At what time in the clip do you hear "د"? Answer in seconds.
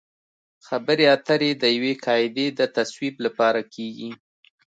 1.61-1.63, 2.59-2.61